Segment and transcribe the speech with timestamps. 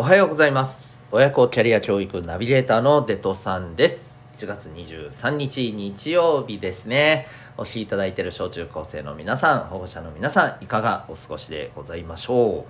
[0.00, 1.00] おはようございます。
[1.10, 4.16] 親子キャリア教育ナビゲーターのデトさんです。
[4.36, 7.26] 1月23日日曜日ですね。
[7.56, 12.64] お聴きいただいている小中高生の皆さん保護者の皆さんいかがお過ごしでございましょう？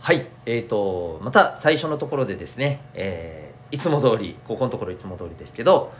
[0.00, 0.26] はい。
[0.46, 5.92] えーとまた最初のところでですね、えー、いつも通りここのところいつも通りですけど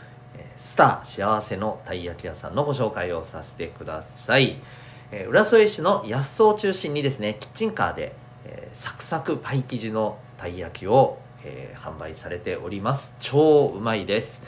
[0.57, 4.57] スター幸せのたい焼き屋さんのご紹介をさせてください、
[5.13, 8.13] えー、浦添市の薬草を中心にですねキッチンカーで、
[8.45, 13.17] えー、サクサクパイ生地のたい焼きを、えー、販売されております。
[13.21, 14.43] 超うまいです。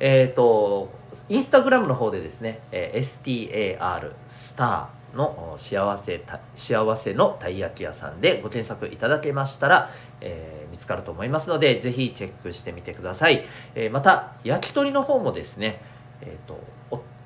[0.00, 0.90] えっ、ー、と
[1.28, 6.24] インスタグラムの方でですね、えー、STAR スターの幸せ
[6.56, 13.44] 幸せのたい焼き屋さんでご検索いただけましたら、えー、見つかると思いますのでぜひチェックしてみてください、
[13.74, 15.80] えー、また焼き鳥の方もですね、
[16.20, 16.60] えーと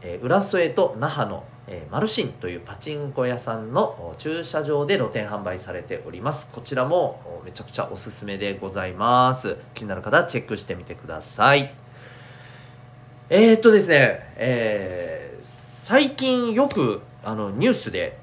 [0.07, 6.53] えー、浦添と那覇の、えー、マルシンというパチンコ屋さんの駐車場で露店販売されております。
[6.53, 9.57] こちらもめちゃくちゃおすすめでございます。
[9.73, 11.75] 気になる方チェックしてみてください。
[13.31, 18.19] えー、っとですね、えー、最近よくあのニュースで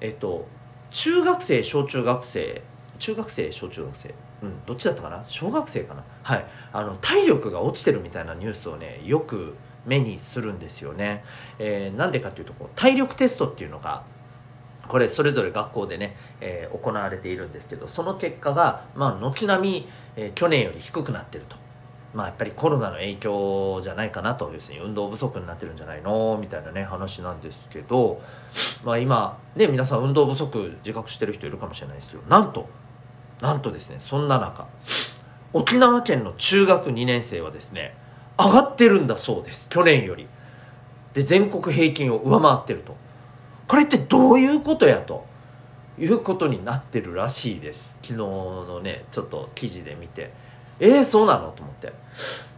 [0.00, 0.48] えっと
[0.90, 2.62] 中学生小中学生
[2.98, 5.22] 中学生小中学生うんどっちだったかな？
[5.28, 6.02] 小学生かな？
[6.24, 6.44] はい。
[6.72, 9.54] あの体力が落ちてるみたいなニュースをねよく
[9.86, 11.24] 目にするんですよね。
[11.58, 14.04] えー、なんでかっていうとこう体力テストっていうのが
[14.88, 21.56] これそれぞれ学校でね、えー、行われているんですけどその結果がまあ軒並み、えー、去年より低くなってると。
[22.14, 26.36] まあやっぱりコロナの影響じゃないかなと要するに運動不足になってるんじゃないの？
[26.38, 28.20] みたいなね話なんですけど
[28.84, 32.68] まあ今ね皆さん運動不足自覚してる人いるかもしれないですけどなんと
[33.40, 34.66] なんとですねそんな中
[35.54, 37.96] 沖縄県の中学2年生はですね
[38.46, 39.68] 上がってるんだそうです。
[39.68, 40.26] 去年より。
[41.14, 42.96] で全国平均を上回ってると。
[43.68, 45.30] これってどういうことやと。
[45.98, 47.98] いうことになってるらしいです。
[48.02, 50.32] 昨日のねちょっと記事で見て。
[50.80, 51.92] えー、そうなのと思って。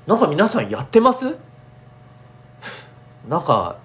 [0.06, 1.36] なんか皆さんやってます？
[3.28, 3.78] なんか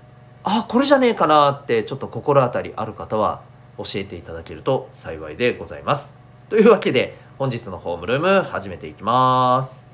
[0.43, 3.41] あこれじゃねえかなってちょっと心当たりある方は
[3.77, 6.19] 教えていただけると幸いでございます。
[6.49, 9.88] というわけで本日のホームルーム始めていきます。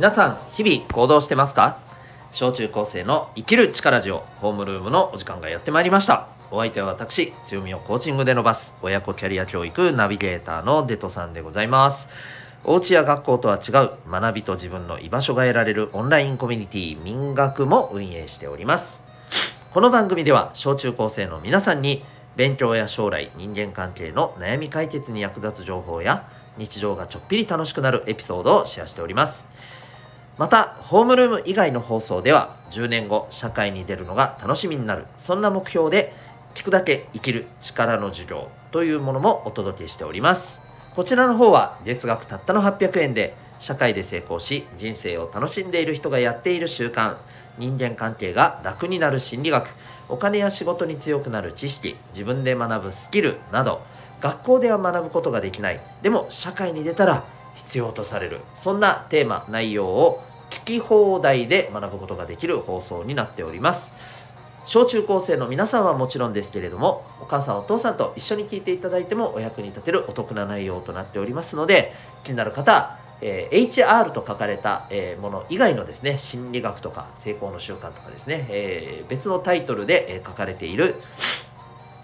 [0.00, 1.78] 皆さん日々行動してますか？
[2.32, 6.28] 小中高生の生きる力ジオホームルームのお時間がやってまいりました。
[6.50, 12.08] お相手は私強みをコーチングで伸ばす親子キャリア教育ナビゲーターのデトさんでございます。
[12.64, 19.02] お家や学校とは違う学びと自分の居場所が得られるオンラインコミュニティ民学も運営しております。
[19.74, 22.02] この番組では小中高生の皆さんに
[22.36, 29.50] 勉強や将来人間関係の悩み解決に役立つ情報や日常がちょっぴり楽しくなるエピソードをシェアしております。
[30.40, 35.04] またホームルーム以外の放送では10年後社会に出るのが楽しみになる。
[35.18, 36.14] そんな目標で
[36.54, 40.62] 聞くだけ生きる力の授業というものもお届けしております。
[40.96, 47.18] こちらの方は月額たったの800円で社会で成功し人生を楽しんでいる人がやっている習慣。
[47.58, 49.68] 人間関係が楽になる心理学。
[50.08, 53.82] お金や仕事に強くなる知識自分で学ぶスキルなど
[54.22, 55.80] 学校では学ぶことができない。
[56.00, 57.24] でも社会に出たら
[57.56, 58.40] 必要とされる。
[58.54, 63.94] そんなテーマ内容を聞き放題で学ぶことができる放送になっております。
[64.66, 80.94] 小中高生の皆さんはもちろんですけれどもお母さんお父さんと一緒に聞いていただいてもお役に立てるお得な内容となっておりますので気になる方えー、HR と書かれた、えー、もの以外のですね心理学とか成功の習慣とかですね、えー、別のタイトルで、え書かれている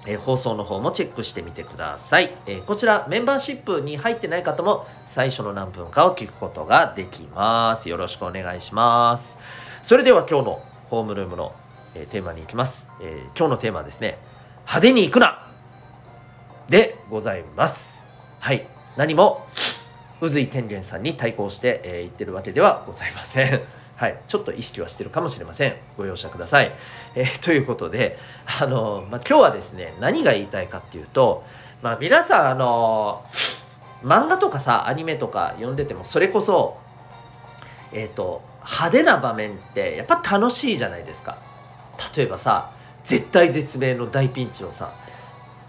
[0.06, 7.88] え、放送の方もチェックしてみてください、え、こちらメンバーシップに入ってない方も最初の何分かを聞くことができます。
[7.88, 9.38] よろしくお願いします。
[9.82, 11.52] それでは今日のホームルームの、
[11.94, 14.18] え、テーマに行きます、え今日のテーマはですね
[14.60, 15.46] 派手に行くな！
[16.68, 18.04] でございます。
[18.40, 18.66] はい。
[18.96, 19.46] 何も
[20.20, 23.60] 宇髄天元さんに対抗して、え言ってるわけではございません。
[23.96, 25.74] はい、ちょっと意識はしてるかもしれません。
[25.96, 26.70] ご容赦ください、
[27.14, 28.18] えー、ということで
[28.60, 31.44] あの、まあ、今日はですね何が言いたいかっていうと、
[31.82, 33.24] まあ、皆さんあの
[34.02, 36.78] 漫画とかさアニメとか読んでてもそれこそ
[37.92, 41.38] えっ、ー、と派手な場面ってやっぱ楽しいじゃないですか。
[42.14, 42.72] 例えばさ
[43.04, 44.92] 絶対絶命の大ピンチをさ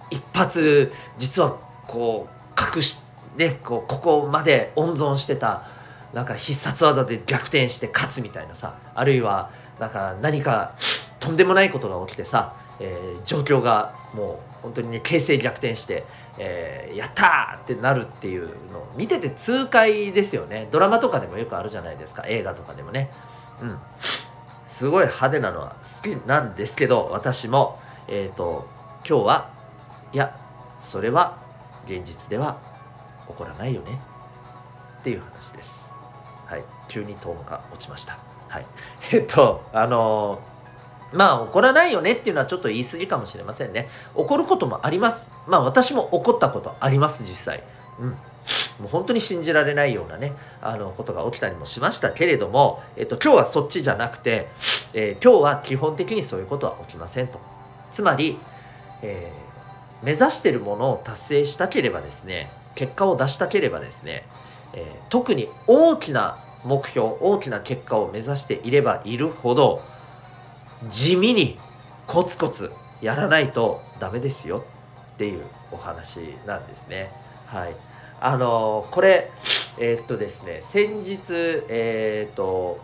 [0.09, 1.55] 一発実は
[1.87, 3.03] こう隠し
[3.37, 5.76] ねこうここまで温存してた
[6.17, 10.73] なんか必殺技で逆転して勝つみたいなさあるいはなんか何か
[11.19, 16.05] とんでもないことが起きてさ、えー、状況がもう本当にね形勢逆転して、
[16.39, 20.67] えー、やったーってなるっていうのを見てて痛快ですよね。
[20.71, 22.23] ドラマとかでもよくあるじゃないですか。
[22.25, 23.11] 映画とかでもね。
[23.61, 23.77] うん。
[24.65, 27.79] すごい派手なのは好きなんですけど私も。
[28.07, 28.67] えっ、ー、と
[29.07, 29.49] 今日は
[30.13, 30.35] いや
[30.79, 31.37] それは
[31.85, 32.57] 現実では
[33.27, 33.99] 起こらないよね。
[34.99, 35.86] っていう話です。
[36.47, 36.63] はい。
[36.87, 38.17] 急にトーンが落ちました。
[38.47, 38.65] はい。
[39.13, 40.57] えっとあのー
[41.13, 43.87] まあ怒らないよねっていうのはちょっと言い過ぎかもしれませんね。
[44.13, 45.31] 怒ることもあります。
[45.47, 47.63] まあ私も怒ったことあります実際。
[47.99, 48.09] うん。
[48.79, 54.47] もう本当に信じられないようなねあのことが起きたりもしましたけれども、えっと、今日はそっちじゃなくて、
[54.93, 57.39] えー、今日は基本的にそういうことは起きませんと。
[57.91, 58.37] つまり、
[59.01, 64.25] えー、目指してるものを達成したければですね結果を出したければですね、
[64.73, 69.81] えー、特に大きな目標大きな結果を目指していればいるほど
[70.89, 71.57] 地味に
[72.07, 72.71] コツコツ
[73.01, 74.63] やらないとダメですよ
[75.13, 77.11] っていうお話なんですね。
[77.47, 77.75] はい。
[78.19, 79.29] あのこれ
[79.77, 81.33] えー、っとですね先日
[81.69, 82.79] え、っと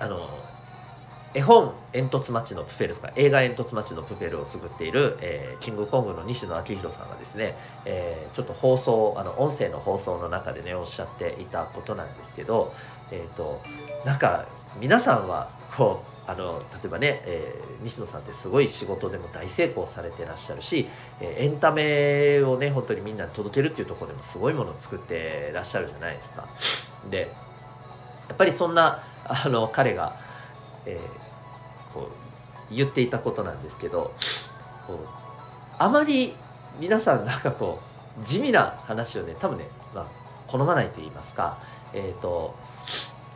[0.00, 0.28] あの
[1.32, 12.72] 絵本「煙突町のプペル」とか映画「煙突町のプペル」を作っている、えー、キングコングの西野昭弘さんがですね、えー、ちょっと放送あの音声の放送の中でねおっしゃっていたことなんですけど、
[13.10, 13.60] えーと
[14.04, 14.46] なんか
[14.78, 20.88] 皆さんはこうあの例えばね、えー、西野さんってすごい仕事でも大成功されてらっしゃるし、
[21.20, 26.46] えー、エンタメをね本当にみんなに届けるっていうところでもすごいものを作ってらっしゃるじゃないですか。
[27.10, 27.32] で
[28.28, 30.16] やっぱりそんなあの彼が、
[30.86, 32.10] えー、こ
[32.70, 34.14] う言っていたことなんですけど
[34.86, 34.96] こう
[35.78, 36.34] あまり
[36.78, 37.80] 皆さんなんかこ
[38.20, 40.06] う地味な話をね多分ね、まあ、
[40.46, 41.58] 好まないと言いますか、
[41.94, 42.54] えーと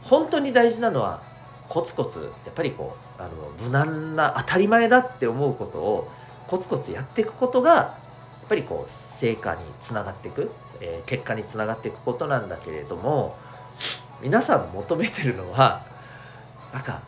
[0.04, 1.22] 本当に大事なのは
[1.68, 3.30] コツコツやっぱりこうあの
[3.62, 6.10] 無難な当たり前だって思うことを
[6.46, 7.98] コツコツやっていくことがや
[8.44, 10.50] っぱりこう成果につながっていく、
[10.80, 13.36] えー、結果につながっていくことなんだけれども
[14.20, 15.82] 皆さん求めてるのは
[16.72, 17.00] なんか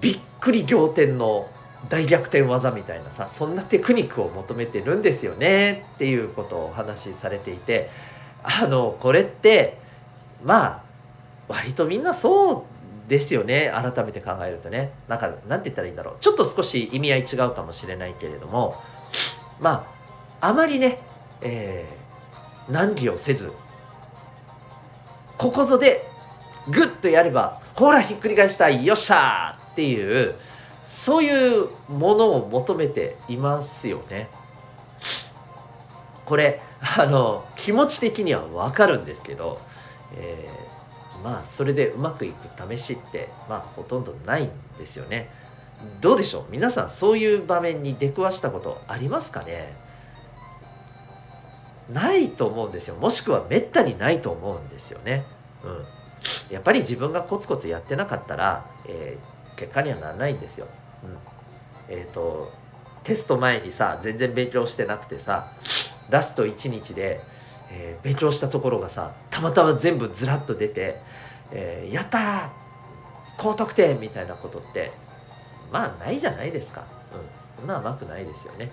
[0.00, 1.48] びっくり仰天の
[1.88, 7.90] 大逆転技みたいなさそんなテクニックを求めてるんですよねっていうことをお話しされていて
[8.42, 9.78] あのこれって
[10.44, 10.82] まあ
[11.48, 12.62] 割とみんなそう
[13.08, 14.90] ですよね改めて考えるとね。
[15.06, 16.16] なんかなんて言ったらいいんだろう。
[16.20, 18.74] ちょっと少し意味合い違うかもしれないけれども
[19.60, 19.86] ま
[20.40, 20.98] ああまりね、
[21.40, 23.52] えー、難儀をせず
[25.38, 26.02] ここぞで
[26.68, 28.68] グッとやればほらひっくり返した。
[28.68, 30.34] いよっしゃーっていう
[30.88, 34.28] そういうものを求めていますよね。
[36.24, 36.62] これ
[36.98, 39.60] あの気持ち的には分かるんですけど、
[40.16, 40.66] えー
[41.24, 45.28] まあそれでうまくいく試しってまあほとんどないんですよね。
[46.00, 46.44] どうでしょう？
[46.50, 49.74] 皆さんそういう場面に出くわしたことありますかね？
[51.92, 52.96] ないと思うんですよ。
[52.96, 55.24] もしくはめったにないと思うんですよね。
[55.64, 56.54] うん。
[56.54, 60.66] やっぱり自分がコツコツやってなかったら、えー、結果にはならないんですよ、
[61.88, 62.52] うん、えっ、ー、と
[63.04, 65.52] テスト前にさ全然勉強してなくてさ
[66.10, 67.20] ラスト1日で
[67.70, 70.96] えー、勉強したところがさたまたま全部ずらっと出て、
[71.52, 72.48] えー、やったー
[73.38, 74.92] 高得点みたいなことって
[75.72, 78.70] まあないじゃないですか、うん、そんな甘くないですよね。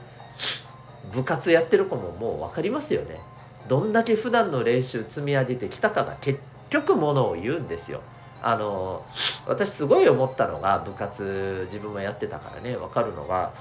[1.11, 3.19] 部活やってる子ももう分かりますよね。
[3.67, 8.01] どんだけ普段の練習積み上げてきたかが結局ものを言うんですよ。
[8.43, 9.05] あの
[9.47, 13.53] 私すごい思ったのが部活自分もやってたからね分かるのが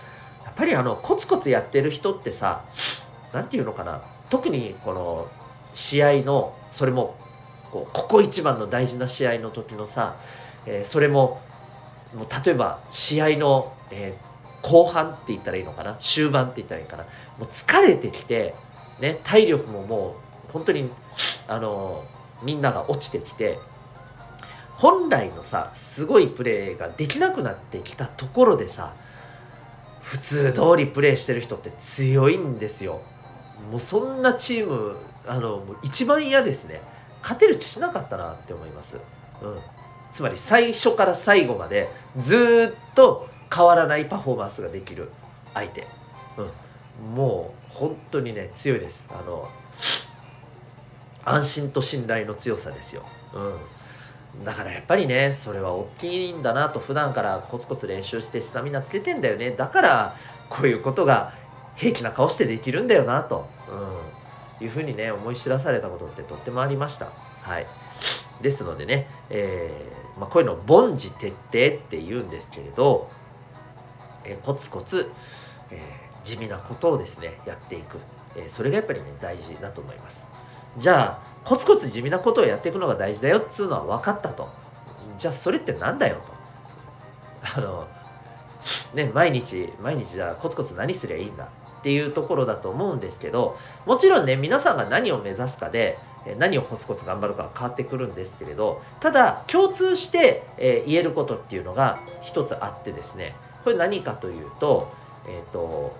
[0.44, 2.64] やっぱりあのコツコツやってる人ってさ
[3.32, 5.28] 何て言うのかな特にこの
[5.74, 7.16] 試合のそれも
[7.70, 10.16] こうここ一番の大事な試合の時のさ、
[10.66, 11.40] えー、それも
[12.14, 17.04] もう例えば試合の、えー、後半って言ったらいいのかな終盤って言ったらいいかな
[17.38, 18.54] もう疲れてきて、
[19.00, 20.16] ね、体力もも
[20.48, 20.90] う本当に
[21.46, 22.04] あの
[22.42, 23.58] みんなが落ちてきて
[24.82, 28.94] 本来のさすごいプレーができなくなってきたところでさ
[30.00, 33.00] 普通通りプレーしてる人って強いんですよ。
[33.70, 34.96] もうそんなチーム
[35.28, 36.80] あのもう一番嫌ですね。
[37.22, 38.96] 勝てる気しなかったなって思います、
[39.40, 39.58] うん、
[40.10, 45.08] つまり最初から最後までずっと変わらないパフォーマンスができる
[45.54, 45.86] 相手、
[47.06, 49.06] うん、もう本当にね強いです。
[49.10, 49.46] あの
[51.24, 53.54] 安心と信頼の強さですよ、うん、
[54.44, 59.50] だからやっぱりねそれは大きいんだなと普段からコツコツ練習してスタミナつけてんだよね。
[59.50, 60.16] だから
[60.48, 61.32] こういうことが
[61.76, 63.48] 平気な顔してできるんだよなと、
[64.60, 67.08] うん、いうふうにね思い知らされたことってとってもありました。
[67.42, 67.66] はい、
[68.40, 73.10] ですのでね、えー、まあ、こういうのを凡事徹底って言うんですけれど、
[74.24, 75.10] え、コツコツ、
[75.70, 75.80] え
[76.22, 77.98] 地味なことをですねやっていく、
[78.36, 80.28] え、それがやっぱりね大事だと思います。
[80.78, 84.48] じゃあコツコツ地味なことをやっていくのが大事だよっつうのは分かったと。
[85.18, 86.32] じゃあそれってなんだよと。
[87.58, 87.88] あの
[88.94, 91.48] ね毎日毎日じゃあコツコツ何すりゃいいんだ
[91.80, 95.98] っていうところだと思うんですけどもちろんね皆さんが何を目指すかで
[96.38, 103.34] 何をコツコツ頑張るか変わってくるんですけれどただ共通して、え言えることっていうのが一つあってですね。
[103.64, 104.92] これ何かというと,、
[105.26, 105.96] えーと、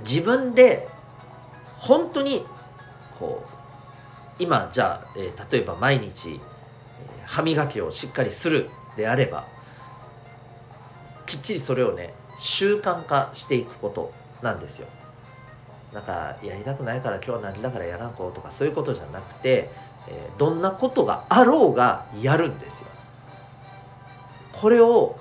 [0.00, 0.88] 自分で
[1.78, 2.46] 本当に
[3.18, 6.40] こう今じゃあ、えー、例えば毎日、
[7.24, 9.46] 歯磨きをしっかりするであれば
[11.26, 14.88] きっちりそれをね習慣化していくことなんですよ。
[15.92, 19.70] なんかやりたくないから今日は何だからやらんこうとかそういうことじゃなくて、
[20.08, 22.88] えー、どんなことがあろうがやるんですよ。
[24.52, 25.18] これを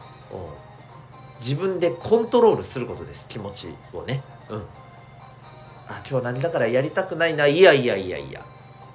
[1.40, 4.22] 自分でコントロールすることです気持ちをね。
[4.50, 4.64] うん。
[5.88, 8.42] あ今日何だからやりたくないないやいやいやいや。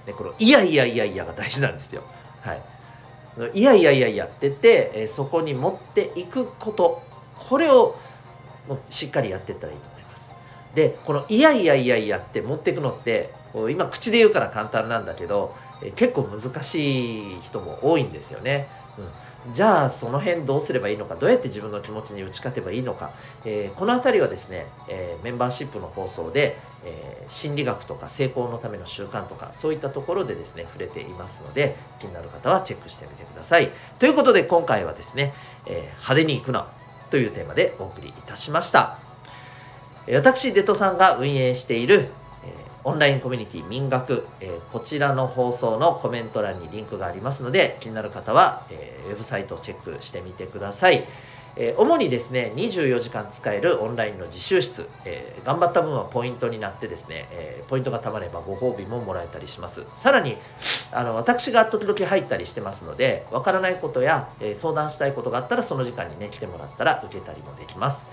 [0.06, 2.02] ね、このいやいやいやいやが大事なんですよ。
[2.42, 2.62] はい。
[3.54, 7.02] いやいやいやいやってて、え、そこに持っていくこと
[7.48, 7.96] これを
[8.68, 10.32] もしっかりやっていったらいいと思います。
[10.74, 13.30] でこの「いやいやいやいや」って持っていくのって
[13.70, 18.68] 今口で言うから簡単なんだけど、え結構難しい人も多いんですよね。
[18.98, 19.04] うん、
[19.52, 23.10] じゃあその辺どうすればいいのかどうやって自分の気持ちに打ち勝てばいいのか、
[23.46, 33.70] えー、この辺りはですね、えー、メンバーシップの放送で、えー、心理学とか成功のための習慣とかそういったところでですね触れていますので気になる方はチェックしてみてください。
[33.98, 35.32] ということで今回はですね、
[35.66, 36.66] え派手に行くな
[37.10, 38.98] というテーマでお送りいたしました
[40.08, 42.08] 私デトさんが運営している
[42.84, 51.04] オンラインコミュニティ民学、えこちらの放送のコメント欄にリンクがありますので気になる方は、えウェブサイトをチェックしてみてください。
[51.56, 60.36] え主にですね24時間使えるオンラインの自習室、えー、頑張った分はポイントになってですね、えー、ポイントがたまればご褒美ももらえたりしますさらに
[60.92, 68.08] あの私が時々入ったりしてますのでわからないことや、えー、相談したいことがあったらその時間にね来てもらったら受けたりもできます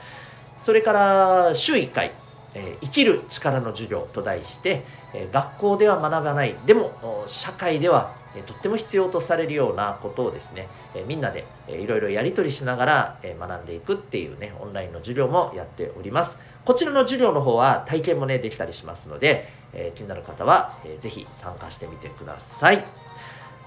[0.60, 2.12] それから週1回
[2.58, 4.84] え生きる力の授業と題して、
[5.14, 6.92] え学校では学ばないでも
[7.28, 16.40] 社会では、えとっても必要とされるようなことをですね、えみんなで、えいろいろやり取りしながら、え学んでいくっていうねオンラインの授業もやっております。
[16.66, 22.84] こちらの授業の方は体験もねできたりしますので、え気になる方は、えー、ぜひ参加してみてください。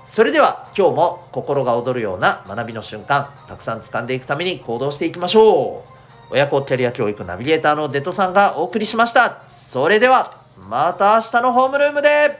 [0.06, 5.99] それでは今日も心が躍るような学びの瞬間たくさん掴んでいくために行動していきましょう。
[6.30, 9.42] 親子キャリア教育ナビゲーターのデトさんがお送りしました。
[9.48, 12.38] それでは、また明日のホームルームで